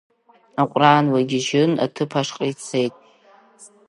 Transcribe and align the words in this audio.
Аҟәраан 0.61 1.05
лагьыжьны 1.13 1.75
аҭыԥ 1.85 2.11
ашҟа 2.19 2.45
ицеит. 2.51 2.93